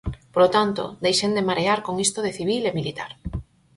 Polo 0.33 0.49
tanto, 0.55 0.83
deixen 1.05 1.31
de 1.37 1.45
marear 1.49 1.79
con 1.87 1.95
isto 2.05 2.19
de 2.25 2.35
civil 2.37 2.61
e 2.69 2.75
militar. 2.77 3.11